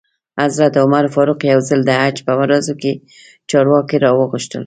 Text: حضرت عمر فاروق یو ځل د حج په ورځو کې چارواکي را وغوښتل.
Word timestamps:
حضرت 0.41 0.73
عمر 0.83 1.05
فاروق 1.15 1.39
یو 1.51 1.59
ځل 1.69 1.81
د 1.85 1.91
حج 2.01 2.17
په 2.27 2.33
ورځو 2.41 2.73
کې 2.81 2.91
چارواکي 3.49 3.97
را 4.03 4.11
وغوښتل. 4.15 4.59